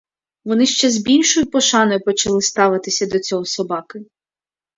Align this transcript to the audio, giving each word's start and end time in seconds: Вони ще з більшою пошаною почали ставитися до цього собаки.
Вони 0.45 0.65
ще 0.65 0.89
з 0.89 0.97
більшою 0.97 1.45
пошаною 1.45 1.99
почали 1.99 2.41
ставитися 2.41 3.05
до 3.05 3.19
цього 3.19 3.45
собаки. 3.45 4.05